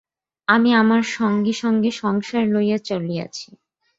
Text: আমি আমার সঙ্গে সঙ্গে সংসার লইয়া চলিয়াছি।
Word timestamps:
আমি 0.47 0.69
আমার 0.73 1.03
সঙ্গে 1.11 1.53
সঙ্গে 1.53 1.89
সংসার 1.93 2.43
লইয়া 2.47 2.77
চলিয়াছি। 2.83 3.49